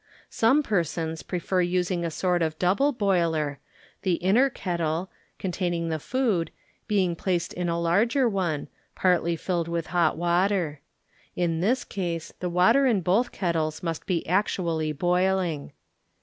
[0.31, 3.59] Some persons prefer using a sort of double boiler,
[4.01, 6.49] the inner kettle, containing the food,
[6.87, 10.79] being placed in a larger one, partly filled with hot water.
[11.35, 15.71] In this case the water in both kettles most be actually boiling.